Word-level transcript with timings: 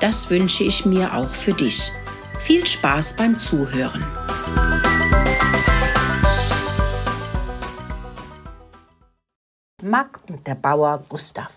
Das 0.00 0.28
wünsche 0.28 0.64
ich 0.64 0.84
mir 0.84 1.14
auch 1.14 1.28
für 1.28 1.52
dich. 1.52 1.90
Viel 2.40 2.66
Spaß 2.66 3.16
beim 3.16 3.38
Zuhören. 3.38 4.04
Mack 9.82 10.20
und 10.28 10.46
der 10.46 10.56
Bauer 10.56 11.04
Gustav. 11.08 11.52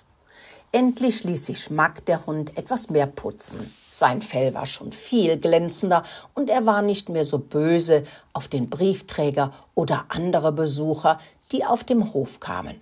Endlich 0.71 1.23
ließ 1.23 1.47
sich 1.47 1.69
Mack 1.71 2.05
der 2.05 2.25
Hund 2.25 2.55
etwas 2.57 2.89
mehr 2.89 3.07
putzen. 3.07 3.73
Sein 3.89 4.21
Fell 4.21 4.53
war 4.53 4.67
schon 4.67 4.91
viel 4.91 5.37
glänzender 5.37 6.03
und 6.35 6.49
er 6.49 6.65
war 6.65 6.81
nicht 6.81 7.09
mehr 7.09 7.25
so 7.25 7.39
böse 7.39 8.03
auf 8.33 8.47
den 8.47 8.69
Briefträger 8.69 9.51
oder 9.75 10.05
andere 10.09 10.51
Besucher, 10.51 11.17
die 11.51 11.65
auf 11.65 11.83
dem 11.83 12.13
Hof 12.13 12.39
kamen. 12.39 12.81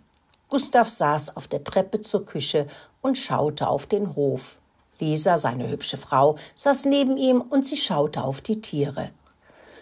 Gustav 0.50 0.90
saß 0.90 1.38
auf 1.38 1.48
der 1.48 1.64
Treppe 1.64 2.02
zur 2.02 2.26
Küche 2.26 2.68
und 3.02 3.18
schaute 3.18 3.68
auf 3.68 3.86
den 3.86 4.16
Hof. 4.16 4.58
Lisa, 5.00 5.38
seine 5.38 5.70
hübsche 5.70 5.98
Frau, 5.98 6.36
saß 6.56 6.86
neben 6.86 7.18
ihm 7.18 7.42
und 7.42 7.66
sie 7.66 7.78
schaute 7.78 8.24
auf 8.24 8.42
die 8.42 8.62
Tiere. 8.62 9.10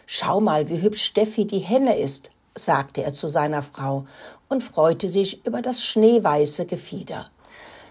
Schau 0.06 0.42
mal, 0.42 0.70
wie 0.70 0.82
hübsch 0.82 1.04
Steffi 1.04 1.46
die 1.46 1.60
Henne 1.60 1.98
ist, 1.98 2.32
sagte 2.56 3.04
er 3.04 3.14
zu 3.14 3.28
seiner 3.28 3.64
Frau 3.64 4.06
und 4.50 4.64
freute 4.64 5.10
sich 5.10 5.46
über 5.46 5.62
das 5.62 5.84
schneeweiße 5.84 6.66
Gefieder. 6.66 7.30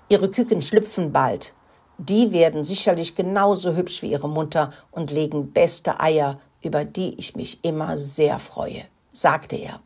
Ihre 0.08 0.30
Küken 0.30 0.62
schlüpfen 0.62 1.12
bald. 1.12 1.54
Die 1.98 2.32
werden 2.32 2.64
sicherlich 2.64 3.14
genauso 3.14 3.74
hübsch 3.74 4.02
wie 4.02 4.10
ihre 4.10 4.28
Mutter 4.28 4.72
und 4.90 5.10
legen 5.10 5.52
beste 5.52 6.00
Eier, 6.00 6.38
über 6.62 6.84
die 6.84 7.14
ich 7.18 7.36
mich 7.36 7.64
immer 7.64 7.98
sehr 7.98 8.38
freue, 8.38 8.84
sagte 9.12 9.56
er. 9.56 9.80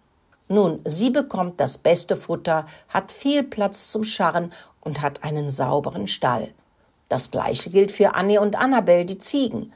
Nun, 0.49 0.81
sie 0.85 1.11
bekommt 1.11 1.61
das 1.61 1.79
beste 1.79 2.17
Futter, 2.17 2.67
hat 2.89 3.11
viel 3.11 3.43
Platz 3.43 3.91
zum 3.91 4.05
Scharren 4.05 4.53
und 4.81 5.01
hat 5.01 5.25
einen 5.25 5.49
sauberen 5.49 6.07
Stall. 6.07 6.53
Das 7.09 7.31
gleiche 7.31 7.71
gilt 7.71 7.93
für 7.93 8.15
Annie 8.15 8.41
und 8.41 8.57
Annabel, 8.57 9.05
die 9.05 9.19
Ziegen. 9.19 9.73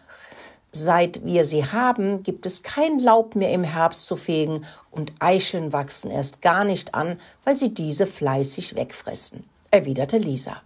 Seit 0.72 1.24
wir 1.24 1.44
sie 1.44 1.64
haben, 1.64 2.22
gibt 2.22 2.46
es 2.46 2.62
kein 2.62 2.98
Laub 2.98 3.34
mehr 3.34 3.52
im 3.52 3.64
Herbst 3.64 4.06
zu 4.06 4.16
fegen 4.16 4.64
und 4.90 5.12
Eicheln 5.18 5.72
wachsen 5.72 6.10
erst 6.10 6.42
gar 6.42 6.64
nicht 6.64 6.94
an, 6.94 7.18
weil 7.44 7.56
sie 7.56 7.74
diese 7.74 8.06
fleißig 8.06 8.76
wegfressen, 8.76 9.44
erwiderte 9.72 10.18
Lisa. 10.18 10.62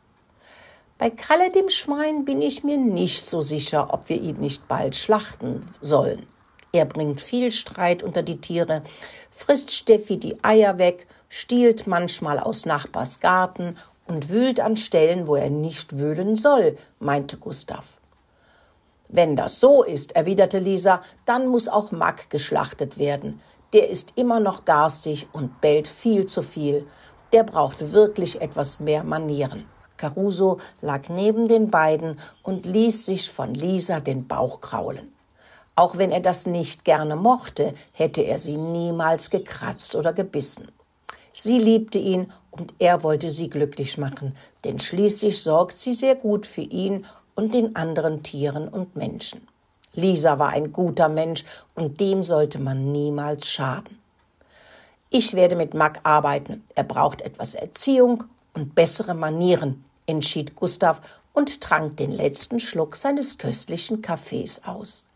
Bei 0.98 1.11
Kalle 1.11 1.51
dem 1.51 1.70
Schwein 1.70 2.25
bin 2.25 2.42
ich 2.42 2.65
mir 2.65 2.77
nicht 2.77 3.25
so 3.27 3.41
sicher, 3.41 3.92
ob 3.92 4.09
wir 4.09 4.20
ihn 4.20 4.39
nicht 4.41 4.69
bald 4.69 4.95
schlachten 4.95 5.69
sollen. 5.81 6.27
Er 6.73 6.85
bringt 6.85 7.20
viel 7.20 7.51
Streit 7.51 8.03
unter 8.03 8.23
die 8.23 8.41
Tiere, 8.41 8.83
frisst 9.31 9.70
Steffi 9.73 10.19
die 10.19 10.42
Eier 10.45 10.79
weg, 10.79 11.07
stiehlt 11.29 11.87
manchmal 11.87 12.39
aus 12.39 12.67
Nachbars 12.67 13.20
Garten 13.20 13.77
und 14.07 14.29
wühlt 14.29 14.61
an 14.61 14.77
Stellen, 14.77 15.27
wo 15.27 15.37
er 15.37 15.51
nicht 15.51 15.99
wühlen 15.99 16.37
soll, 16.37 16.77
meinte 16.99 17.37
Gustav. 17.39 17.99
Wenn 19.09 19.37
das 19.37 19.61
so 19.61 19.83
ist, 19.83 20.17
erwiderte 20.17 20.59
Lisa, 20.59 21.03
dann 21.25 21.47
muss 21.49 21.69
auch 21.69 21.93
Mack 21.93 22.31
geschlachtet 22.31 22.98
werden. 22.98 23.41
Der 23.73 23.89
ist 23.89 24.13
immer 24.17 24.41
noch 24.41 24.64
garstig 24.64 25.29
und 25.33 25.61
bellt 25.61 25.89
viel 25.89 26.27
zu 26.27 26.43
viel. 26.43 26.87
Der 27.33 27.45
braucht 27.45 27.93
wirklich 27.93 28.41
etwas 28.41 28.81
mehr 28.81 29.05
Manieren. 29.05 29.67
Caruso 29.97 30.59
lag 30.81 31.09
neben 31.09 31.48
den 31.48 31.70
beiden 31.70 32.19
und 32.43 32.67
ließ 32.67 33.07
sich 33.07 33.31
von 33.31 33.55
Lisa 33.55 34.01
den 34.01 34.27
Bauch 34.27 34.61
kraulen. 34.61 35.14
Auch 35.77 35.97
wenn 35.97 36.11
er 36.11 36.20
das 36.20 36.47
nicht 36.47 36.85
gerne 36.85 37.17
mochte, 37.17 37.75
hätte 37.93 38.23
er 38.23 38.39
sie 38.39 38.57
niemals 38.57 39.31
gekratzt 39.31 39.97
oder 39.97 40.13
gebissen. 40.13 40.70
Sie 41.33 41.59
liebte 41.59 41.98
ihn 41.98 42.33
und 42.57 42.73
er 42.79 43.03
wollte 43.03 43.31
sie 43.31 43.51
glücklich 43.51 43.98
machen, 43.98 44.37
denn 44.63 44.79
schließlich 44.79 45.42
sorgt 45.42 45.77
sie 45.77 45.92
sehr 45.92 46.15
gut 46.15 46.47
für 46.47 46.61
ihn 46.63 47.05
und 47.35 47.53
den 47.53 47.75
anderen 47.75 48.23
Tieren 48.23 48.69
und 48.69 48.95
Menschen. 48.95 49.47
Lisa 49.92 50.39
war 50.39 50.51
ein 50.51 50.73
guter 50.73 51.09
Mensch 51.09 51.45
und 51.75 52.01
dem 52.01 52.23
sollte 52.23 52.59
man 52.59 52.93
niemals 52.93 53.48
schaden. 53.48 53.98
Ich 55.11 55.35
werde 55.35 55.57
mit 55.57 55.75
Mack 55.75 56.01
arbeiten. 56.03 56.64
Er 56.75 56.85
braucht 56.85 57.20
etwas 57.23 57.55
Erziehung 57.55 58.25
und 58.55 58.75
bessere 58.75 59.14
Manieren, 59.14 59.85
entschied 60.07 60.55
Gustav 60.55 61.01
und 61.33 61.61
trank 61.61 61.97
den 61.97 62.13
letzten 62.13 62.61
Schluck 62.61 62.97
seines 62.97 63.39
köstlichen 63.39 64.01
Kaffees 64.01 64.63
aus. 64.64 65.07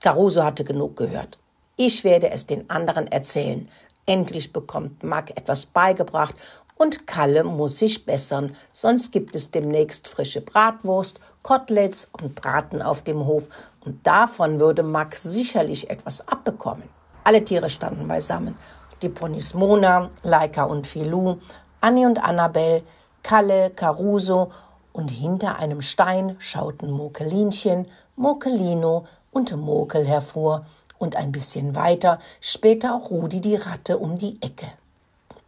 Caruso 0.00 0.42
hatte 0.44 0.64
genug 0.64 0.96
gehört. 0.96 1.38
Ich 1.76 2.04
werde 2.04 2.30
es 2.30 2.46
den 2.46 2.70
anderen 2.70 3.06
erzählen, 3.06 3.68
Endlich 4.06 4.52
bekommt 4.52 5.02
Mack 5.02 5.36
etwas 5.36 5.66
beigebracht 5.66 6.36
und 6.76 7.06
Kalle 7.06 7.42
muss 7.42 7.78
sich 7.78 8.04
bessern, 8.04 8.54
sonst 8.70 9.10
gibt 9.10 9.34
es 9.34 9.50
demnächst 9.50 10.08
frische 10.08 10.40
Bratwurst, 10.40 11.18
Koteletts 11.42 12.08
und 12.12 12.34
Braten 12.34 12.82
auf 12.82 13.02
dem 13.02 13.26
Hof 13.26 13.48
und 13.84 14.06
davon 14.06 14.60
würde 14.60 14.82
Mack 14.82 15.16
sicherlich 15.16 15.90
etwas 15.90 16.28
abbekommen. 16.28 16.88
Alle 17.24 17.44
Tiere 17.44 17.70
standen 17.70 18.06
beisammen. 18.06 18.56
Die 19.02 19.08
Ponys 19.08 19.54
Mona, 19.54 20.10
Laika 20.22 20.64
und 20.64 20.86
Filou, 20.86 21.38
Annie 21.80 22.06
und 22.06 22.22
Annabel, 22.22 22.82
Kalle, 23.22 23.70
Caruso 23.70 24.52
und 24.92 25.10
hinter 25.10 25.58
einem 25.58 25.82
Stein 25.82 26.36
schauten 26.38 26.90
Mokelinchen, 26.90 27.86
Mokelino 28.14 29.06
und 29.32 29.54
Mokel 29.56 30.06
hervor 30.06 30.64
und 30.98 31.16
ein 31.16 31.32
bisschen 31.32 31.74
weiter 31.74 32.18
später 32.40 32.94
auch 32.94 33.10
Rudi 33.10 33.40
die 33.40 33.56
Ratte 33.56 33.98
um 33.98 34.16
die 34.16 34.38
Ecke. 34.40 34.66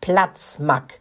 Platz, 0.01 0.59
Mack. 0.59 1.01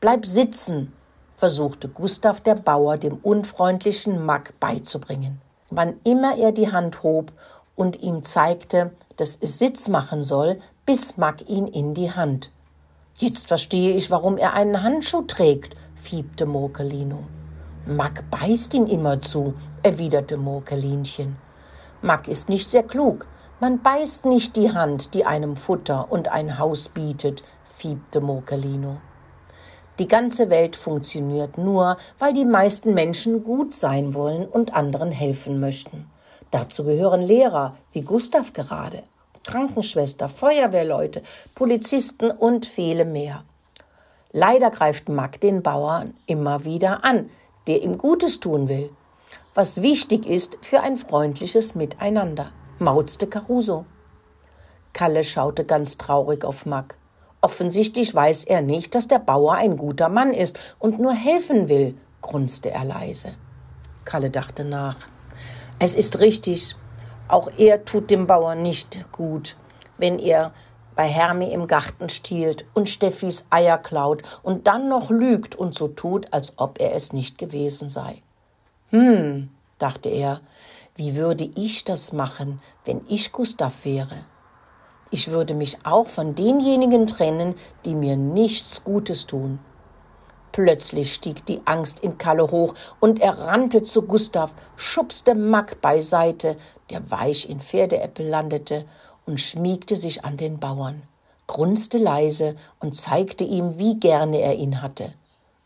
Bleib 0.00 0.26
sitzen, 0.26 0.92
versuchte 1.36 1.88
Gustav 1.88 2.40
der 2.40 2.54
Bauer 2.54 2.98
dem 2.98 3.16
unfreundlichen 3.16 4.24
Mack 4.24 4.58
beizubringen. 4.60 5.40
Wann 5.70 6.00
immer 6.04 6.36
er 6.36 6.52
die 6.52 6.72
Hand 6.72 7.02
hob 7.02 7.32
und 7.74 8.02
ihm 8.02 8.22
zeigte, 8.22 8.92
dass 9.16 9.36
es 9.40 9.58
Sitz 9.58 9.88
machen 9.88 10.22
soll, 10.22 10.60
biss 10.86 11.16
Mack 11.16 11.48
ihn 11.48 11.66
in 11.66 11.94
die 11.94 12.12
Hand. 12.12 12.50
Jetzt 13.16 13.46
verstehe 13.46 13.96
ich, 13.96 14.10
warum 14.10 14.36
er 14.36 14.54
einen 14.54 14.82
Handschuh 14.82 15.22
trägt, 15.22 15.76
fiebte 15.94 16.46
Mokelino. 16.46 17.24
Mack 17.86 18.24
beißt 18.30 18.74
ihn 18.74 18.86
immer 18.86 19.20
zu, 19.20 19.54
erwiderte 19.82 20.36
Mokelinchen. 20.36 21.36
Mack 22.02 22.28
ist 22.28 22.48
nicht 22.48 22.68
sehr 22.68 22.82
klug, 22.82 23.26
man 23.60 23.82
beißt 23.82 24.26
nicht 24.26 24.56
die 24.56 24.72
Hand, 24.72 25.14
die 25.14 25.24
einem 25.24 25.56
Futter 25.56 26.10
und 26.10 26.28
ein 26.28 26.58
Haus 26.58 26.88
bietet, 26.88 27.44
fiebte 27.76 28.20
Mokelino. 28.20 29.00
Die 30.00 30.08
ganze 30.08 30.50
Welt 30.50 30.74
funktioniert 30.74 31.56
nur, 31.56 31.96
weil 32.18 32.32
die 32.32 32.44
meisten 32.44 32.94
Menschen 32.94 33.44
gut 33.44 33.72
sein 33.72 34.12
wollen 34.12 34.46
und 34.46 34.74
anderen 34.74 35.12
helfen 35.12 35.60
möchten. 35.60 36.10
Dazu 36.50 36.84
gehören 36.84 37.22
Lehrer, 37.22 37.76
wie 37.92 38.02
Gustav 38.02 38.52
gerade, 38.52 39.04
Krankenschwester, 39.44 40.28
Feuerwehrleute, 40.28 41.22
Polizisten 41.54 42.32
und 42.32 42.66
viele 42.66 43.04
mehr. 43.04 43.44
Leider 44.32 44.70
greift 44.70 45.08
Mack 45.08 45.40
den 45.40 45.62
Bauern 45.62 46.14
immer 46.26 46.64
wieder 46.64 47.04
an, 47.04 47.30
der 47.68 47.82
ihm 47.82 47.98
Gutes 47.98 48.40
tun 48.40 48.68
will, 48.68 48.90
was 49.54 49.80
wichtig 49.80 50.26
ist 50.26 50.58
für 50.60 50.80
ein 50.80 50.96
freundliches 50.96 51.76
Miteinander 51.76 52.50
mauzte 52.78 53.26
Caruso. 53.26 53.86
Kalle 54.92 55.24
schaute 55.24 55.64
ganz 55.64 55.98
traurig 55.98 56.44
auf 56.44 56.66
Mack. 56.66 56.96
Offensichtlich 57.40 58.14
weiß 58.14 58.44
er 58.44 58.62
nicht, 58.62 58.94
dass 58.94 59.08
der 59.08 59.18
Bauer 59.18 59.54
ein 59.54 59.76
guter 59.76 60.08
Mann 60.08 60.32
ist 60.32 60.58
und 60.78 60.98
nur 60.98 61.12
helfen 61.12 61.68
will, 61.68 61.96
grunzte 62.22 62.70
er 62.70 62.84
leise. 62.84 63.34
Kalle 64.04 64.30
dachte 64.30 64.64
nach. 64.64 64.96
Es 65.78 65.94
ist 65.94 66.20
richtig, 66.20 66.76
auch 67.28 67.50
er 67.58 67.84
tut 67.84 68.10
dem 68.10 68.26
Bauer 68.26 68.54
nicht 68.54 69.10
gut, 69.12 69.56
wenn 69.98 70.18
er 70.18 70.52
bei 70.94 71.06
Hermi 71.06 71.52
im 71.52 71.66
Garten 71.66 72.08
stiehlt 72.08 72.64
und 72.74 72.88
Steffis 72.88 73.46
Eier 73.50 73.78
klaut 73.78 74.22
und 74.42 74.66
dann 74.66 74.88
noch 74.88 75.10
lügt 75.10 75.54
und 75.54 75.74
so 75.74 75.88
tut, 75.88 76.32
als 76.32 76.54
ob 76.56 76.80
er 76.80 76.94
es 76.94 77.12
nicht 77.12 77.36
gewesen 77.36 77.88
sei. 77.88 78.22
Hm, 78.90 79.50
dachte 79.78 80.08
er, 80.08 80.40
wie 80.96 81.16
würde 81.16 81.50
ich 81.56 81.84
das 81.84 82.12
machen, 82.12 82.60
wenn 82.84 83.00
ich 83.08 83.32
Gustav 83.32 83.84
wäre? 83.84 84.24
Ich 85.10 85.30
würde 85.30 85.54
mich 85.54 85.78
auch 85.84 86.06
von 86.06 86.34
denjenigen 86.34 87.06
trennen, 87.06 87.54
die 87.84 87.94
mir 87.94 88.16
nichts 88.16 88.84
Gutes 88.84 89.26
tun. 89.26 89.58
Plötzlich 90.52 91.12
stieg 91.12 91.44
die 91.46 91.60
Angst 91.64 91.98
in 92.00 92.16
Kalle 92.16 92.48
hoch 92.50 92.74
und 93.00 93.20
er 93.20 93.38
rannte 93.38 93.82
zu 93.82 94.02
Gustav, 94.02 94.54
schubste 94.76 95.34
Mack 95.34 95.80
beiseite, 95.80 96.56
der 96.90 97.10
weich 97.10 97.48
in 97.48 97.60
Pferdeäppel 97.60 98.28
landete, 98.28 98.84
und 99.26 99.40
schmiegte 99.40 99.96
sich 99.96 100.24
an 100.24 100.36
den 100.36 100.60
Bauern, 100.60 101.02
grunzte 101.48 101.98
leise 101.98 102.54
und 102.78 102.94
zeigte 102.94 103.42
ihm, 103.42 103.78
wie 103.78 103.98
gerne 103.98 104.38
er 104.38 104.54
ihn 104.54 104.80
hatte. 104.80 105.12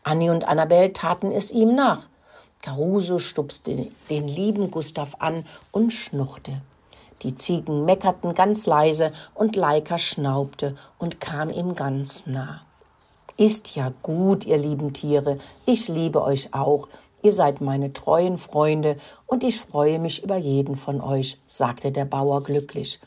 Annie 0.03 0.31
und 0.31 0.47
Annabel 0.47 0.91
taten 0.93 1.31
es 1.31 1.51
ihm 1.51 1.75
nach. 1.75 2.07
Caruso 2.61 3.19
stupste 3.19 3.87
den 4.09 4.27
lieben 4.27 4.69
Gustav 4.69 5.15
an 5.19 5.45
und 5.71 5.91
schnurrte. 5.91 6.61
Die 7.21 7.35
Ziegen 7.35 7.85
meckerten 7.85 8.33
ganz 8.33 8.65
leise 8.65 9.13
und 9.33 9.55
Leika 9.55 9.97
schnaubte 9.97 10.75
und 10.97 11.21
kam 11.21 11.49
ihm 11.49 11.75
ganz 11.75 12.27
nah. 12.27 12.61
Ist 13.37 13.75
ja 13.77 13.93
gut, 14.03 14.45
ihr 14.45 14.57
lieben 14.57 14.91
Tiere, 14.91 15.37
ich 15.65 15.87
liebe 15.87 16.21
euch 16.21 16.53
auch, 16.53 16.89
ihr 17.21 17.31
seid 17.31 17.61
meine 17.61 17.93
treuen 17.93 18.37
Freunde 18.37 18.97
und 19.25 19.45
ich 19.45 19.61
freue 19.61 19.97
mich 19.97 20.23
über 20.23 20.35
jeden 20.35 20.75
von 20.75 20.99
euch, 20.99 21.39
sagte 21.47 21.93
der 21.93 22.05
Bauer 22.05 22.43
glücklich. 22.43 22.99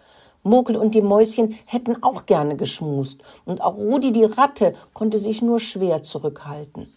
Mokel 0.42 0.76
und 0.76 0.94
die 0.94 1.02
Mäuschen 1.02 1.58
hätten 1.66 2.02
auch 2.02 2.24
gerne 2.24 2.56
geschmust, 2.56 3.20
und 3.44 3.60
auch 3.60 3.76
Rudi 3.76 4.12
die 4.12 4.24
Ratte 4.24 4.74
konnte 4.94 5.18
sich 5.18 5.42
nur 5.42 5.60
schwer 5.60 6.02
zurückhalten. 6.02 6.92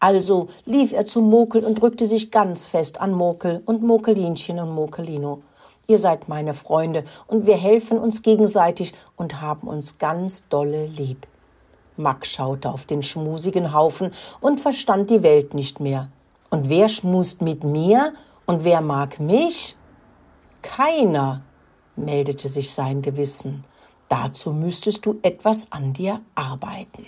Also 0.00 0.48
lief 0.64 0.92
er 0.92 1.04
zu 1.04 1.20
Mokel 1.20 1.62
und 1.62 1.80
drückte 1.80 2.06
sich 2.06 2.30
ganz 2.30 2.64
fest 2.64 3.00
an 3.00 3.12
Mokel 3.12 3.62
und 3.66 3.82
Mokelinchen 3.82 4.58
und 4.58 4.70
Mokelino. 4.70 5.42
Ihr 5.86 5.98
seid 5.98 6.28
meine 6.28 6.54
Freunde 6.54 7.04
und 7.26 7.46
wir 7.46 7.56
helfen 7.56 7.98
uns 7.98 8.22
gegenseitig 8.22 8.94
und 9.16 9.42
haben 9.42 9.68
uns 9.68 9.98
ganz 9.98 10.48
dolle 10.48 10.86
lieb. 10.86 11.26
Mack 11.96 12.24
schaute 12.24 12.70
auf 12.70 12.86
den 12.86 13.02
schmusigen 13.02 13.74
Haufen 13.74 14.12
und 14.40 14.60
verstand 14.60 15.10
die 15.10 15.22
Welt 15.22 15.52
nicht 15.52 15.80
mehr. 15.80 16.08
Und 16.48 16.70
wer 16.70 16.88
schmust 16.88 17.42
mit 17.42 17.62
mir 17.62 18.14
und 18.46 18.64
wer 18.64 18.80
mag 18.80 19.20
mich? 19.20 19.76
Keiner, 20.62 21.42
meldete 21.94 22.48
sich 22.48 22.72
sein 22.72 23.02
Gewissen. 23.02 23.64
Dazu 24.08 24.52
müsstest 24.52 25.04
du 25.04 25.18
etwas 25.22 25.70
an 25.70 25.92
dir 25.92 26.20
arbeiten. 26.34 27.06